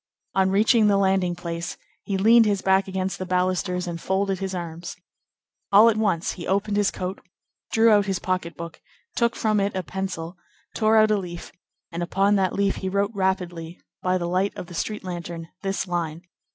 [0.33, 4.55] On reaching the landing place, he leaned his back against the balusters and folded his
[4.55, 4.95] arms.
[5.71, 7.21] All at once he opened his coat,
[7.71, 8.81] drew out his pocket book,
[9.15, 10.37] took from it a pencil,
[10.73, 11.51] tore out a leaf,
[11.91, 15.87] and upon that leaf he wrote rapidly, by the light of the street lantern, this
[15.87, 16.23] line: _M.